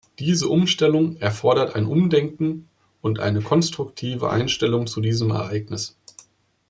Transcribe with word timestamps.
Diese 0.17 0.47
Umstellung 0.47 1.17
erfordert 1.17 1.75
ein 1.75 1.85
Umdenken 1.85 2.67
und 3.01 3.19
eine 3.19 3.39
konstruktive 3.39 4.31
Einstellung 4.31 4.87
zu 4.87 4.99
diesem 4.99 5.29
Ereignis. 5.29 5.95